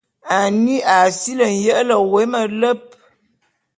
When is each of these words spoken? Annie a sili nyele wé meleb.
Annie 0.37 0.81
a 0.93 0.95
sili 1.19 1.47
nyele 1.63 1.95
wé 2.11 2.21
meleb. 2.31 2.81